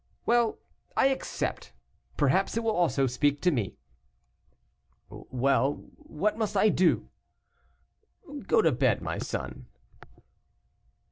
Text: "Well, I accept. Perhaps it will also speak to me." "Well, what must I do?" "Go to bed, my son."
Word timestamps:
"Well, 0.25 0.57
I 0.97 1.09
accept. 1.09 1.73
Perhaps 2.17 2.57
it 2.57 2.61
will 2.63 2.71
also 2.75 3.05
speak 3.05 3.39
to 3.41 3.51
me." 3.51 3.75
"Well, 5.11 5.73
what 5.97 6.39
must 6.39 6.57
I 6.57 6.69
do?" 6.69 7.07
"Go 8.47 8.63
to 8.63 8.71
bed, 8.71 9.03
my 9.03 9.19
son." 9.19 9.67